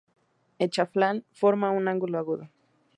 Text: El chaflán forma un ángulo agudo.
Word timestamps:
El 0.57 0.71
chaflán 0.71 1.25
forma 1.31 1.69
un 1.69 1.87
ángulo 1.87 2.17
agudo. 2.17 2.49